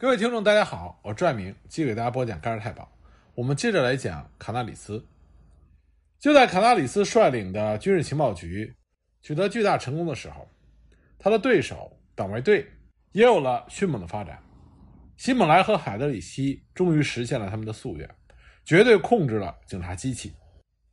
[0.00, 2.84] 各位听众，大家好，我拽明继续给大家播讲《盖世太保》。
[3.34, 5.04] 我们接着来讲卡纳里斯。
[6.20, 8.72] 就在卡纳里斯率领的军事情报局
[9.22, 10.48] 取得巨大成功的时候，
[11.18, 12.64] 他的对手党卫队
[13.10, 14.40] 也有了迅猛的发展。
[15.16, 18.08] 希姆莱和海德里希终于实现了他们的夙愿，
[18.64, 20.32] 绝对控制了警察机器。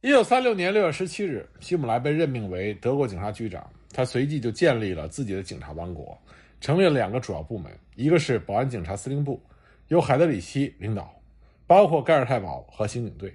[0.01, 6.19] 一九三六年六月十七日，希姆莱被任命为德国警察局长，他随即就建立了自己的警察王国。
[6.59, 9.43] 成立了两个主要部门，一个是保安警察司令部，
[9.87, 11.21] 由海德里希领导，
[11.67, 13.29] 包括盖尔太保和刑警队；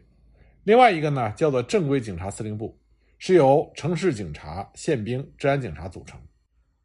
[0.65, 2.77] 另外一个呢叫做正规警察司令部，
[3.19, 6.21] 是由城市警察、宪兵、治安警察组成。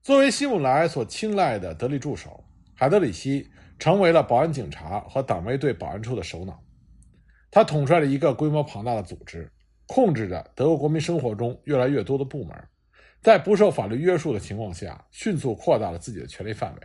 [0.03, 2.43] 作为希姆莱所青睐的得力助手，
[2.75, 3.49] 海德里希
[3.79, 6.61] 成为了保安警察和党卫队保安处的首脑。
[7.49, 9.51] 他统帅了一个规模庞大的组织，
[9.87, 12.55] 控制着德国国民生活中越来越多的部门。
[13.25, 16.81] 在不受法律约束的情况下，迅速扩大了自己的权力范围，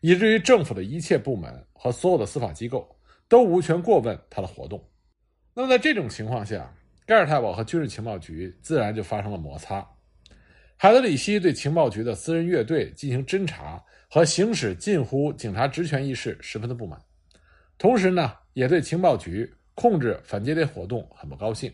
[0.00, 2.88] 以至于政府的一切部门和所有的司法机构
[3.28, 4.82] 都无权过问他的活动。
[5.52, 9.86] 那么，在这种情况下，盖尔太保和军事情报局自然就发生了摩擦。
[10.78, 16.98] 海德里希对情报局的私人乐队进行侦查和行使近乎警察职权一事十分的不满，
[17.76, 21.70] 同时呢，也对情报局控制反间谍活动很不高兴。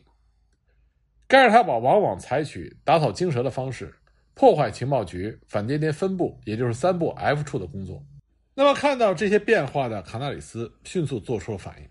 [1.28, 3.94] 盖尔太保往往采取打草惊蛇的方式。
[4.40, 8.02] 破坏情报局反间谍分部，也就是三部 F 处的工作。
[8.54, 11.86] 那么，看到这些变化的卡纳里斯迅速做出了反应。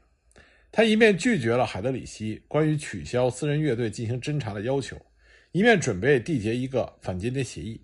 [0.71, 4.97] 他一面拒绝了海德里希关于取消私人乐队进行侦查的要求，
[5.51, 7.79] 一面准备缔结一个反间谍协议。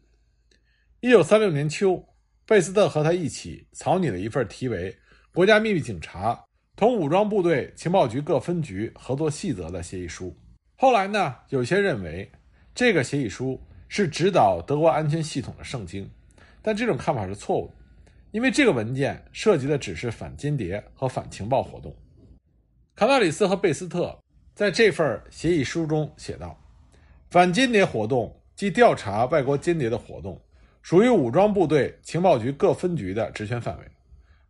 [1.00, 2.04] 一九三六年秋，
[2.48, 4.92] 贝斯特和他一起草拟了一份题为
[5.32, 6.44] 《国家秘密警察
[6.76, 10.36] 同武装部队情报局各分局合作细则》的协议书。
[10.76, 12.28] 后来呢，有些认为
[12.74, 13.62] 这个协议书。
[13.88, 16.10] 是指导德国安全系统的圣经，
[16.62, 17.74] 但这种看法是错误的，
[18.32, 21.96] 因为这个文件涉及的只是反间谍和反情报活动。
[22.96, 24.18] 卡纳里斯和贝斯特
[24.54, 26.60] 在这份协议书中写道
[27.30, 30.42] ：“反间谍活动及调查外国间谍的活动，
[30.82, 33.86] 属于武装部队情报局各分局的职权范围。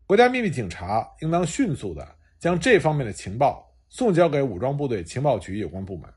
[0.08, 2.08] 国家秘密警察应当迅速地
[2.40, 6.10] 将这方面的情报送交给武装部队情报局有关部门。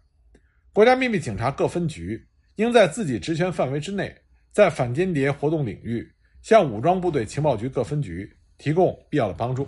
[0.72, 2.24] 国家秘密警察各分局。”
[2.58, 4.12] 应在自己职权范围之内，
[4.50, 6.06] 在反间谍活动领域
[6.42, 9.66] 向武装部队情报局各分局提供必要的帮助。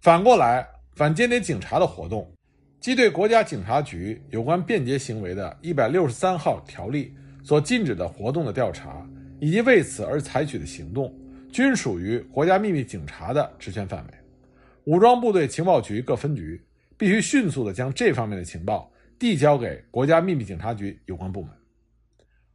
[0.00, 2.32] 反过来，反间谍警察的活动，
[2.80, 7.14] 即对国家警察局有关便捷行为的一百六十三号条例
[7.44, 9.06] 所禁止的活动的调查，
[9.38, 11.14] 以及为此而采取的行动，
[11.52, 14.14] 均属于国家秘密警察的职权范围。
[14.84, 16.58] 武装部队情报局各分局
[16.96, 21.50] 必须迅速地将这方面的情报递交给国家秘密警察局有关部门。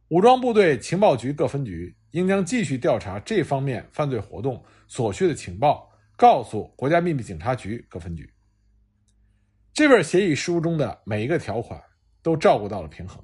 [0.08, 5.86] 武装部队情报局各分局应将继续调查这方面犯罪活动所需的情报，
[6.16, 8.32] 告诉国家秘密警察局各分局。
[9.74, 11.78] 这份协议书中的每一个条款
[12.22, 13.22] 都照顾到了平衡，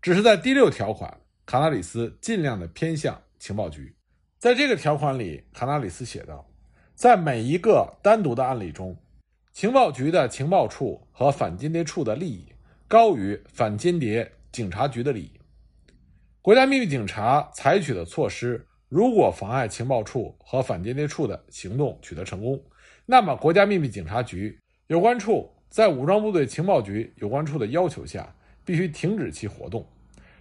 [0.00, 3.94] 只是在第六条款，卡纳里斯尽量的偏向情报局。
[4.38, 6.50] 在这个条款里，卡纳里斯写道：
[6.94, 8.96] 在每一个单独的案例中，
[9.52, 12.46] 情报局的情报处和反间谍处的利益
[12.88, 15.38] 高于反间谍警察局的利益。
[16.42, 22.58] 国家秘密警察采取的措施，如果妨碍情报处和反间谍处的行动取得成功，
[23.04, 28.34] 那么国家秘密警察局有关处在武装部队情报局有关处的要求下，
[28.64, 29.86] 必须停止其活动，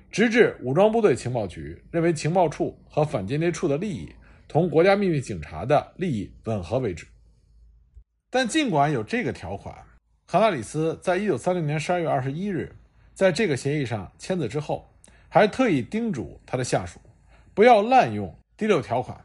[0.10, 4.08] 直至武装部队情报局认为情报处和反间谍处的利益
[4.48, 7.06] 同国家秘密警察的利益吻合为止。
[8.30, 9.76] 但尽管有这个条款，
[10.26, 12.74] 卡纳里斯在一九三零年十二月二十一日
[13.14, 14.86] 在这个协议上签字之后。
[15.30, 17.00] 还特意叮嘱他的下属，
[17.54, 19.24] 不要滥用第六条款。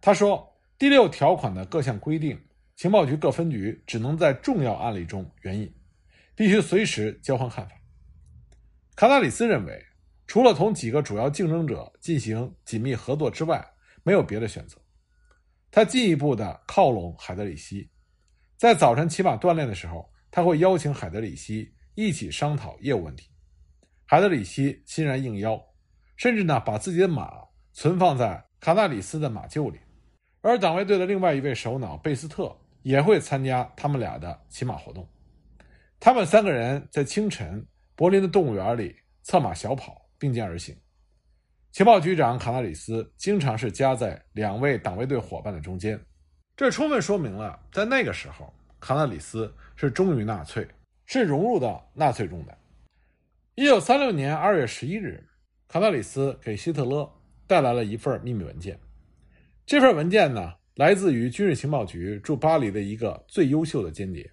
[0.00, 2.40] 他说，第六条款的各项规定，
[2.76, 5.72] 情报局各分局只能在重要案例中援引，
[6.34, 7.74] 必须随时交换看法。
[8.94, 9.84] 卡纳里斯认为，
[10.26, 13.64] 除了同几个主要竞争者进行紧密合作之外，
[14.04, 14.76] 没有别的选择。
[15.70, 17.90] 他进一步的靠拢海德里希，
[18.56, 23.31] 在早晨骑马锻炼的时候，他会邀请海德里希一起商讨业务问题。
[24.12, 25.58] 海德里希欣然应邀，
[26.16, 27.32] 甚至呢把自己的马
[27.72, 29.80] 存放在卡纳里斯的马厩里，
[30.42, 35.08] 而党卫队的另外一位首脑贝斯特也会参加他们俩的骑马活动。
[35.98, 37.66] 他们三个人在清晨
[37.96, 40.76] 柏林的动物园里策马小跑，并肩而行。
[41.70, 45.98] 情报局长卡纳里斯经常是夹在两位党卫队伙伴的中间，
[46.54, 50.68] 这充分说明了在那个时候，卡纳里斯是忠于纳粹，
[51.06, 52.58] 是融入到纳粹中的。
[53.54, 55.28] 一九三六年二月十一日，
[55.68, 57.12] 卡纳里斯给希特勒
[57.46, 58.80] 带来了一份秘密文件。
[59.66, 64.32] 这份文件呢，来自于军事情报局驻巴黎的一个最优秀的间谍。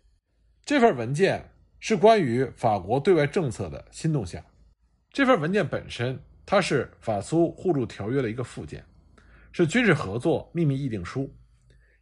[0.63, 1.49] 这份文件
[1.81, 4.41] 是关于法国对外政策的新动向。
[5.11, 8.85] 这份文件本身，它是法苏互助条约的一个附件，
[9.51, 11.29] 是军事合作秘密议定书。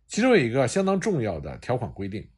[0.05, 2.29] 其中有一个相当重要的条款规定，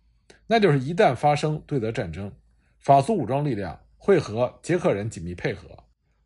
[0.47, 2.31] 那就是一旦发生对德战争，
[2.79, 5.67] 法苏武装力量会和捷克人紧密配合，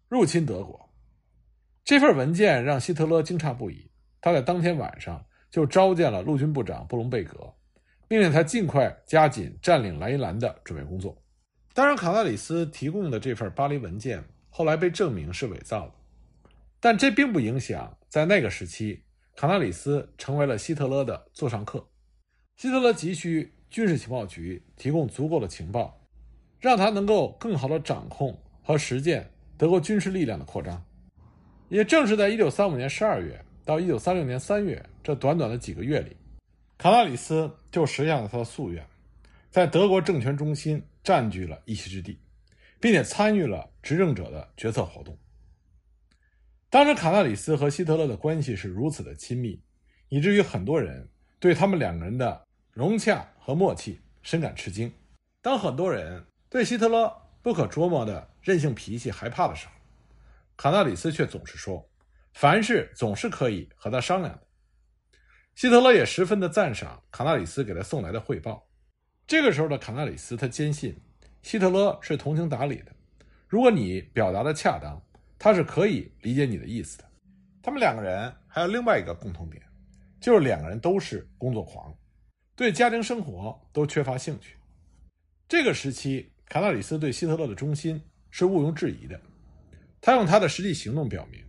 [0.07, 0.79] 入侵德国。
[1.83, 3.91] 这份文件让希特勒惊诧不已，
[4.21, 5.21] 他在当天晚上
[5.51, 7.53] 就召见了陆军部长布隆贝格，
[8.07, 11.21] 命令他尽快加紧占领莱茵兰的准备工作。
[11.73, 15.93] 当然，卡纳里斯提供的这份巴黎文件后来被证明是伪造的，
[16.79, 19.03] 但这并不影响在那个时期，
[19.35, 21.89] 卡纳里斯成为了希特勒的座上客。
[22.55, 26.02] 希特勒急需军事情报局提供足够的情报，
[26.63, 30.81] 让他能够更好地掌控和实践德国军事力量的扩张。
[31.67, 36.15] 也正是在1935年12月到1936年3月这短短的几个月里，
[36.77, 38.81] 卡纳里斯就实现了他的夙愿，
[39.49, 42.17] 在德国政权中心占据了一席之地，
[42.79, 45.17] 并且参与了执政者的决策活动。
[46.69, 49.61] 当时，卡纳里斯和希特勒的关系是如此的亲密，
[50.07, 51.05] 以至于很多人
[51.41, 54.89] 对他们两个人的融洽和默契深感吃惊。
[55.41, 56.23] 当很多人
[56.53, 57.11] 对希特勒
[57.41, 59.73] 不可捉摸的任性脾气害怕的时候，
[60.55, 61.89] 卡纳里斯却总是说
[62.35, 64.43] ：“凡事总是可以和他商量的。”
[65.55, 68.63] 希特勒也十分的赞赏卡纳里斯给他送来的汇报。
[69.25, 70.95] 这个时候的卡纳里斯，他坚信
[71.41, 72.93] 希特勒是通情达理的。
[73.47, 75.01] 如果你表达的恰当，
[75.39, 77.05] 他是可以理解你的意思的。
[77.63, 79.59] 他们两个人还有另外一个共同点，
[80.21, 81.91] 就是两个人都是工作狂，
[82.55, 84.55] 对家庭生活都缺乏兴趣。
[85.49, 89.19] 这个时期，卡纳里斯对希特勒的忠心是毋庸置疑的。
[89.99, 91.43] 他用他的实际行动表明，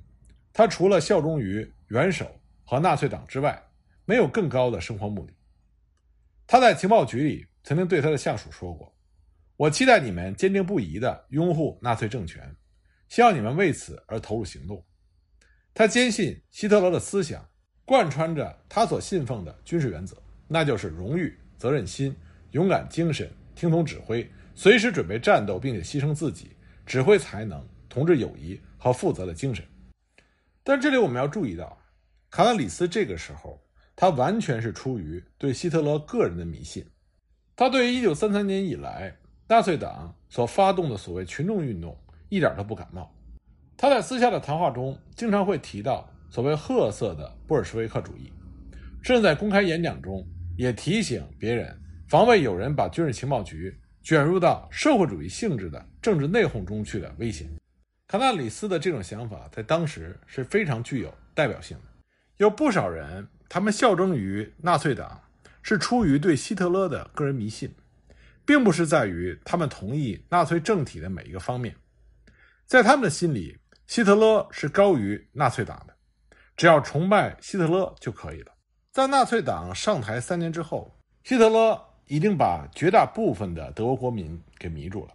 [0.51, 3.63] 他除了效忠于元首和纳粹党之外，
[4.07, 5.35] 没有更高的生活目的。
[6.47, 8.97] 他在情报局里曾经对他的下属说过
[9.59, 12.57] ：“我期待你们坚定不移地拥护纳粹政权，
[13.11, 14.83] 希望你们为此而投入行动。”
[15.75, 17.47] 他坚信希特勒的思想
[17.85, 20.17] 贯穿着他所信奉的军事原则，
[20.49, 22.17] 那就是荣誉、责任心、
[22.53, 26.51] 勇敢精神、听从指挥、随时准备战斗并且牺牲自己、
[26.87, 27.65] 指挥才能。
[27.87, 29.65] 同志友谊和负责的精神，
[30.65, 31.79] 但这里我们要注意到，
[32.29, 33.57] 卡纳里斯这个时候，
[33.95, 36.85] 他完全是出于对希特勒个人的迷信。
[37.55, 39.17] 他对于1933年以来
[39.47, 41.97] 纳粹党所发动的所谓群众运动
[42.31, 43.09] 一点都不感冒。
[43.77, 48.33] 他在私下的谈话中经常会提到所谓褐色的布尔什维克主义，
[49.05, 50.27] 甚至在公开演讲中
[50.59, 53.73] 也提醒别人防卫有人把军事情报局
[54.05, 57.49] 卷入到社会主义性质的政治内讧中去的危险。
[58.07, 61.85] 卡纳里斯的这种想法在当时是非常具有代表性的。
[62.37, 65.19] 有不少人，他们效忠于纳粹党，
[65.63, 67.75] 是出于对希特勒的个人迷信，
[68.45, 71.75] 并不是在于他们同意纳粹政体的每一个方面。
[72.67, 75.95] 在他们的心里，希特勒是高于纳粹党的，
[76.59, 78.53] 只要崇拜希特勒就可以了。
[78.93, 85.13] 在纳粹党上台三年之后，希特勒已经把绝大部分的德国国民给迷住了。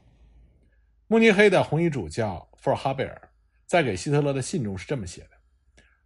[1.08, 2.46] 慕尼黑的红衣主教。
[2.62, 3.32] 福尔哈贝尔
[3.66, 5.30] 在给希特勒的信中是这么写的：“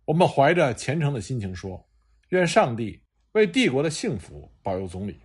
[0.05, 1.83] 我们怀着虔诚的心情说，
[2.29, 3.01] 愿上帝
[3.31, 5.19] 为帝国的幸福保佑总理。”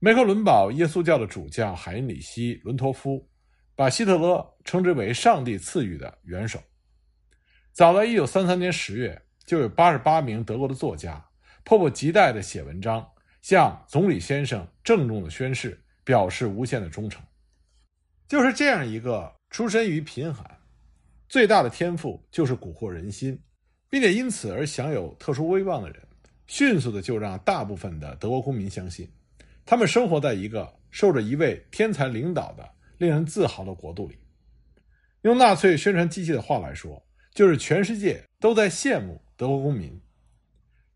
[0.00, 3.28] 梅克伦堡耶稣教的主教海因里希·伦托夫
[3.76, 6.58] 把希特勒称之为“上帝赐予的元首”。
[7.70, 11.22] 早在1933年10月，就有88名德国的作家
[11.64, 13.06] 迫不及待地写文章，
[13.44, 17.22] 向总理先生郑重的宣誓，表示无限的忠诚。
[18.26, 19.32] 就是这样一个。
[19.50, 20.44] 出身于贫寒，
[21.28, 23.40] 最大的天赋就是蛊惑人心，
[23.88, 26.02] 并且因此而享有特殊威望的人，
[26.48, 29.08] 迅速的就让大部分的德国公民相信，
[29.64, 34.18] 他们生活在一个受着一位天才领导的令人自豪的国度里。
[35.22, 37.00] 用纳粹宣传机器的话来说，
[37.32, 39.96] 就是全世界都在羡慕德国公民。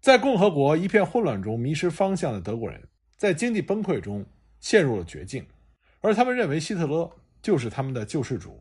[0.00, 4.24] 在共和国一片混乱中迷失方向的德国人，在经济崩溃中
[4.60, 5.46] 陷入了绝境，
[6.00, 7.10] 而他们认为希特勒。
[7.40, 8.60] 就是他们的救世主，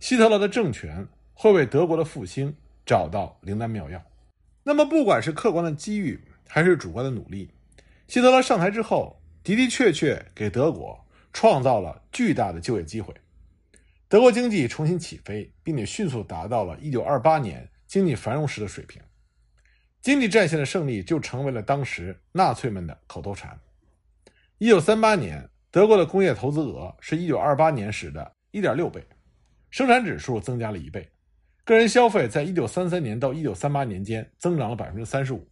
[0.00, 2.56] 希特勒的政权会为德国的复兴
[2.86, 4.02] 找到灵丹妙药。
[4.64, 6.18] 那么，不管是客观的机遇
[6.48, 7.50] 还是主观的努力，
[8.08, 10.98] 希特勒上台之后的的确确给德国
[11.30, 13.14] 创造了巨大的就业机会，
[14.08, 19.00] 德国经济重新起飞，并且迅速达到了1928年经济繁荣时的水平。
[20.06, 23.58] 经济战线的胜利就成为了当时纳粹们的口头禅。
[24.60, 25.50] 1938年。
[25.72, 29.04] 德国的工业投资额是一九二八年时的一点六倍，
[29.68, 31.10] 生产指数增加了一倍，
[31.64, 35.44] 个人消费在一九三三年到一九三八年间增长了百分之三十五，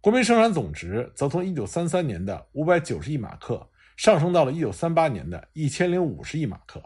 [0.00, 6.82] 国民生产总值则从1933年的590亿马克上升到了1938年的1050亿马克。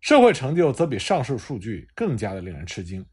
[0.00, 3.06] 社会成就则比上述数据更加的令人吃惊：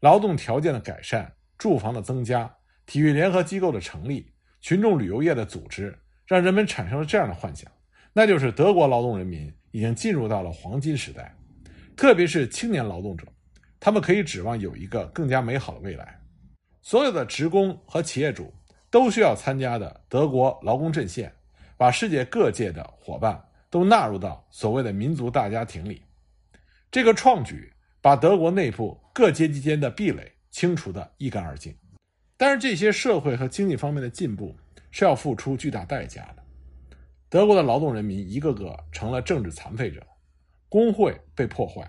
[0.00, 2.52] 劳动条件的改善、住房的增加、
[2.84, 5.96] 体育联合机构的成立、群众旅游业的组织，
[6.26, 7.70] 让人们产生了这样的幻想，
[8.12, 11.34] 那就是德国劳动人民已经进入到了黄金时代，
[11.96, 13.26] 特别是青年劳动者。
[13.78, 16.18] 他们可以指望有一个更加美好的未来。
[16.82, 18.52] 所有的职工和企业主
[18.90, 21.32] 都需要参加的德国劳工阵线，
[21.76, 26.02] 把世界各界的伙伴都纳入到所谓的民族大家庭里。
[26.90, 31.76] 这个创举把德国内部各阶级间的壁垒清除得一干二净。
[32.34, 34.56] 但是这些社会和经济方面的进步
[34.90, 36.42] 是要付出巨大代价的。
[37.28, 40.02] 德国的劳动人民一个个成了政治残废者，
[40.70, 41.86] 工会被破坏，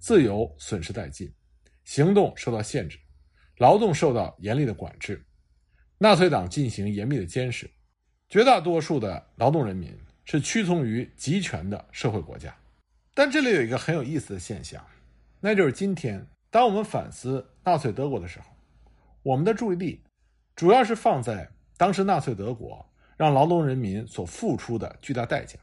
[0.00, 1.32] 自由损失殆尽。
[1.84, 2.98] 行动受到限制，
[3.58, 5.24] 劳动受到严厉的管制，
[5.96, 7.70] 纳粹党进行严密的监视，
[8.28, 12.52] 绝大多数的劳动人民是屈从于集权的社会国家。
[13.14, 14.84] 但这里有一个很有意思的现象，
[15.38, 18.46] 那就是今天当我们反思纳粹德国的时候，
[19.22, 20.02] 我们的注意力
[20.56, 22.84] 主要是放在当时纳粹德国
[23.16, 25.58] 让劳动人民所付出的巨大代价，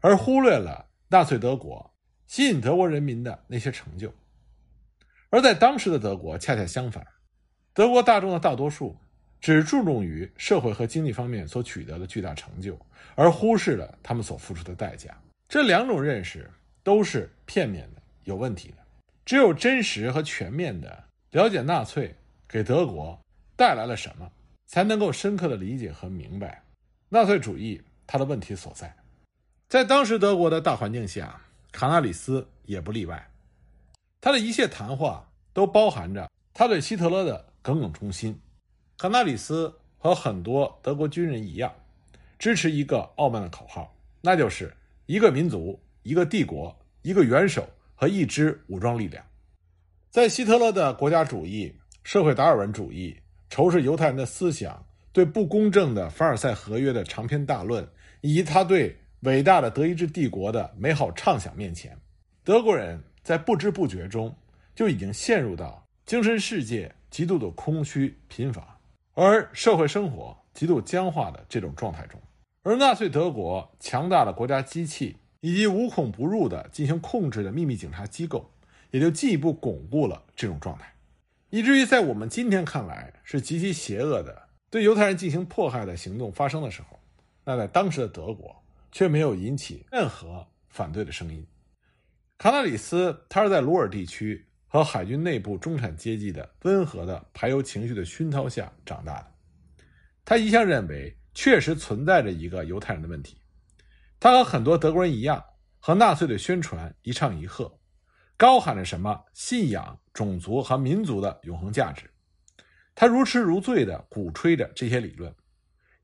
[0.00, 1.90] 而忽略了纳粹德国
[2.26, 4.12] 吸引德国人民的那些成就。
[5.28, 7.06] 而在当时的德国，恰恰相反，
[7.72, 8.96] 德国大众的大多数
[9.40, 12.78] 只注重于社会和经济方面所取得的巨大成就，
[13.14, 15.14] 而忽视了他们所付出的代价。
[15.48, 16.50] 这两种认识
[16.82, 18.83] 都是片面的、有问题的。
[19.24, 22.14] 只有真实和全面的了解纳粹
[22.48, 23.18] 给德国
[23.56, 24.30] 带来了什么，
[24.66, 26.62] 才能够深刻的理解和明白
[27.08, 28.94] 纳粹主义它的问题所在。
[29.68, 31.40] 在当时德国的大环境下，
[31.72, 33.30] 卡纳里斯也不例外。
[34.20, 38.38] 他的一切谈话都包含着他对希特勒的耿耿忠心。
[38.96, 41.72] 卡纳里斯和很多德国军人一样，
[42.38, 44.72] 支持一个傲慢的口号，那就是
[45.06, 49.24] 一个民族、一个帝国、一个元首和一支武装力量。
[50.10, 53.16] 在希特勒的国家主义、社会达尔文主义、
[53.50, 57.88] 仇视犹太人的思想、对不公正的凡尔赛合约的长篇大论，
[58.20, 61.96] 以及他对伟大的德意志帝国的美好畅想面前，
[62.42, 63.02] 德国人。
[63.24, 64.36] 在不知不觉中，
[64.74, 68.78] 就已经陷入到精神世界极度的空虚贫乏，
[69.14, 72.20] 而社会生活极度僵化的这种状态中。
[72.64, 78.50] 而纳粹德国强大的国家机器以及无孔不入的进行控制的秘密警察机构，
[78.90, 80.90] 也就进一步巩固了这种状态，
[81.50, 86.98] 以至于在我们今天看来是极其邪恶的对犹太人进行迫害的行动发生的时候，
[87.44, 88.56] 那在当时的德国
[88.90, 91.46] 却没有引起任何反对的声音。
[92.38, 99.26] 卡纳里斯，他是在鲁尔地区和海军内部中产阶级的温和的排犹情绪的熏陶下长大的。
[100.24, 103.36] 他一向认为，确实存在着一个犹太人的问题。
[104.24, 105.44] 他和很多德国人一样，
[105.78, 107.70] 和纳粹的宣传一唱一和，
[108.38, 112.10] 高喊着什么信仰、种族和民族的永恒价值。
[112.94, 115.30] 他如痴如醉地鼓吹着这些理论，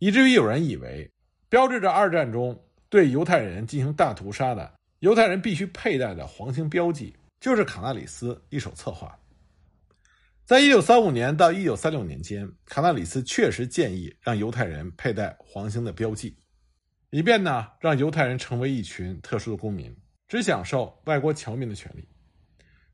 [0.01, 1.11] 以至于有人以为，
[1.49, 4.71] 标志着二战中对犹太人进行大屠杀的。
[4.99, 9.19] 犹太人必须佩戴的黄星标记，就是卡纳里斯一手策划。
[10.45, 16.37] 在一九三五年到一九三六年间，卡纳里斯确实建议让犹太人佩戴黄星的标记，
[17.11, 19.97] 以便呢让犹太人成为一群特殊的公民，
[20.29, 22.09] 只享受外国侨民的权利。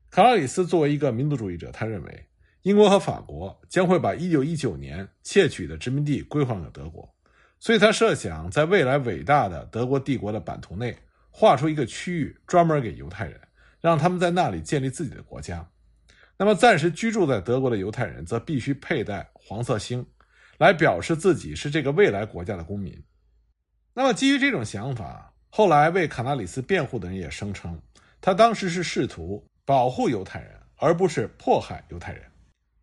[0.09, 2.25] 卡纳里斯作为一个民族主义者，他认为
[2.63, 7.07] 英国和法国将会把一九一九年窃取的殖民地归还给德国，
[7.59, 10.97] 所以他设想在未来伟大的德国帝国的版图内。
[11.29, 13.39] 划出一个区域专门给犹太人，
[13.79, 15.69] 让他们在那里建立自己的国家。
[16.35, 20.03] 那么，暂时居住在德国的犹太人则必须佩戴黄色星，
[20.57, 22.99] 来表示自己是这个未来国家的公民。
[23.99, 27.81] 那么，基于这种想法，后来为卡纳里斯辩护的人也声称，
[28.21, 32.21] 他当时是试图保护犹太人，而不是迫害犹太人。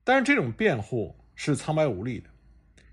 [0.03, 2.29] 但是，这种辩护是苍白无力的，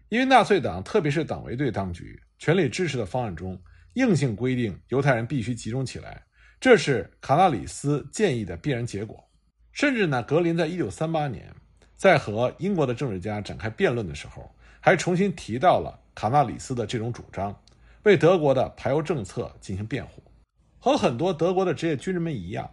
[0.09, 3.59] 因为纳粹党，特别是党卫队当局全力支持的方案中。
[3.95, 6.21] 硬性规定犹太人必须集中起来，
[6.59, 9.27] 这是卡纳里斯建议的必然结果。
[9.71, 11.51] 甚至呢，格林在一九三八年
[11.97, 17.59] 在和英国的政治家展开辩论的时候，还重新提到了卡纳里斯的这种主张，
[18.03, 20.23] 为德国的排犹政策进行辩护。
[20.79, 22.69] 和很多德国的职业军人们一样，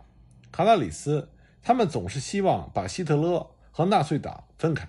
[0.50, 1.30] 卡纳里斯
[1.62, 4.88] 他们总是希望把希特勒和纳粹党分开。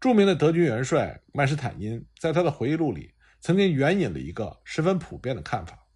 [0.00, 3.12] 著名的德军元帅曼施坦因在他的回忆录里。
[3.42, 5.86] 曾经援引了一个十分普遍的看法，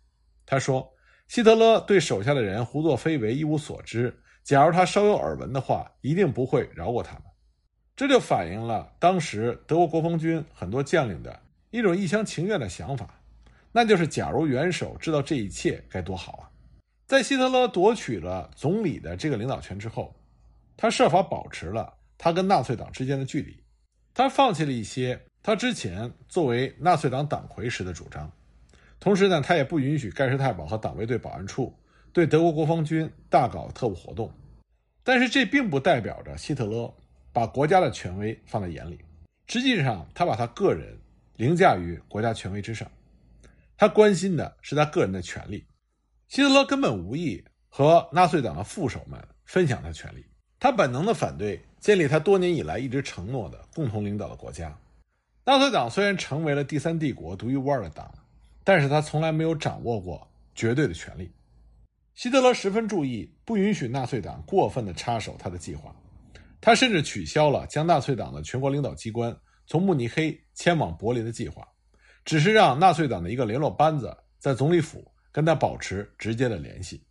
[0.46, 0.94] 他说
[1.28, 7.24] ：“希特勒对手下的人胡作非为一无所知，假如他稍有耳闻的话，一定不会饶过他们。”
[7.94, 11.38] 这就反映了当时德国国防军很多将领的
[11.74, 13.20] 一种一厢情愿的想法，
[13.72, 16.42] 那就是假如元首知道这一切该多好啊！
[17.04, 20.14] 在希特勒夺取了总理的这个领导权之后，
[20.76, 23.60] 他设法保持了他跟纳粹党之间的距离，
[24.14, 28.30] 他放弃了一些他之前作为纳粹党党魁时的主张，
[29.00, 31.76] 同时呢，他也不允许盖世太保和党卫队保安处
[32.12, 34.32] 对德国国防军大搞特务活动。
[35.02, 36.94] 但是这并不代表着希特勒
[37.32, 39.00] 把国家的权威放在眼里，
[39.48, 40.96] 实际上他把他个人
[41.36, 42.90] 凌驾于国家权威之上，
[43.76, 45.66] 他关心的是他个人的权利。
[46.28, 50.24] 希特勒根本无意和纳粹党的副手们分享他权利，
[50.60, 54.76] 他本能的反对建立他多年以来一直承诺的共同领导的国家。
[55.44, 58.12] 纳粹党虽然成为了第三帝国独一无二的党，
[58.62, 61.30] 但是他从来没有掌握过绝对的权利。
[62.14, 65.94] 希特勒十分注意，不允许纳粹党过分的插手他的计划。
[66.60, 71.66] 他甚至取消了将纳粹党的全国领导机关从慕尼黑迁往柏林的计划，
[72.24, 77.04] 只是让纳粹党的一个联络班子在总理府跟他保持直接的联系。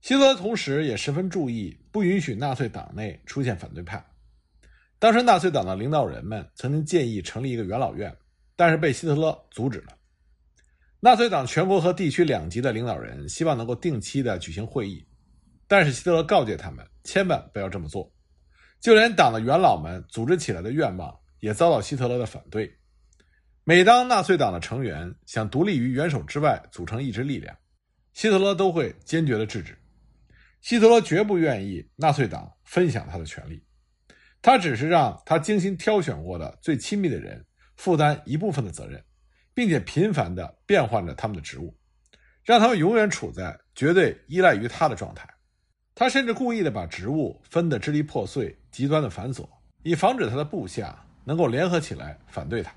[0.00, 4.04] 希特勒同时也十分注意，不允许纳粹党内出现反对派。
[4.98, 8.16] 当时纳粹党的领导人们曾经建议成立一个元老院，
[8.56, 9.96] 但是被希特勒阻止了。
[11.00, 15.04] 纳粹党全国和地区两级的领导人希望能够定期的举行会议，
[15.66, 18.12] 但是希特勒告诫他们千万不要这么做。
[18.80, 22.78] 就连党的元老们组织起来的愿望也遭到希特勒的反对。
[23.64, 27.54] 每当纳粹党的成员想独立于元首之外组成一支力量，
[28.14, 29.76] 希特勒都会坚决的制止。
[30.62, 33.62] 希特勒绝不愿意纳粹党分享他的权利，
[34.40, 37.44] 他只是让他精心挑选过的最亲密的人
[37.76, 39.04] 负担一部分的责任。
[39.54, 41.76] 并且频繁地变换着他们的职务，
[42.42, 45.28] 让他们永远处在绝对依赖于他的状态。
[45.94, 49.46] 他甚至故意地把职务分得支离破碎、极端的繁琐，
[49.82, 52.72] 以防止他的部下能够联合起来反对他。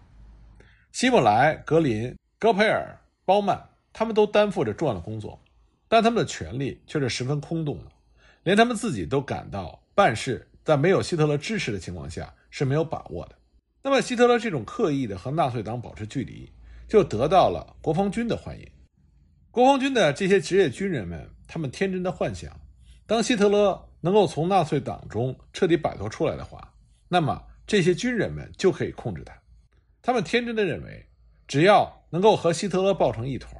[0.91, 5.39] 希姆莱、格林、戈培尔、包曼，他们都担负着重要的工作，
[5.87, 7.91] 但他们的权力却是十分空洞的，
[8.43, 13.35] 连他们自己都感到办事在没有希特勒支持的情况下是没有把握的。
[13.81, 16.51] 那么，希特勒这种刻意的和纳粹党保持距离。
[16.87, 18.71] 就得到了国防军的欢迎。
[19.49, 22.51] 国防军的这些职业军人们，他们天真的幻想，
[23.07, 26.71] 当希特勒能够从纳粹党中彻底摆脱出来的话，
[27.09, 29.33] 那么这些军人们就可以控制他。
[30.01, 31.05] 他们天真的认为，
[31.47, 33.53] 只要能够和希特勒抱成一团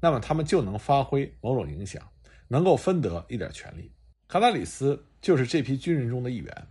[0.00, 2.02] 那么他们就能发挥某种影响，
[2.48, 3.92] 能够分得一点权利。
[4.26, 6.66] 卡纳里斯就是这批军人中的一员。